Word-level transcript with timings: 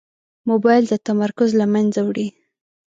موبایل 0.49 0.83
د 0.89 0.93
تمرکز 1.07 1.49
له 1.59 1.65
منځه 1.73 1.99
وړي. 2.07 2.27